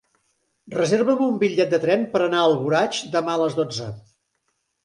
Reserva'm 0.75 1.21
un 1.25 1.35
bitllet 1.43 1.75
de 1.75 1.79
tren 1.85 2.07
per 2.15 2.23
anar 2.29 2.39
a 2.41 2.47
Alboraig 2.53 3.03
demà 3.19 3.37
a 3.37 3.43
les 3.43 3.59
dotze. 3.63 3.93